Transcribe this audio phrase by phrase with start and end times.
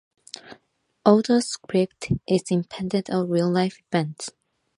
[1.05, 4.31] Although scripted, it expanded on real-life events.